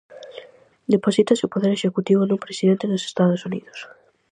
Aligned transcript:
Deposítase 0.93 1.43
o 1.47 1.51
poder 1.53 1.71
executivo 1.73 2.21
nun 2.25 2.43
presidente 2.45 2.89
dos 2.91 3.03
Estados 3.11 3.41
Unidos. 3.49 3.79